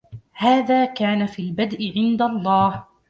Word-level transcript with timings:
هذا 0.33 0.85
كان 0.85 1.25
في 1.25 1.41
البدء 1.41 1.93
عند 1.95 2.21
الله. 2.21 2.85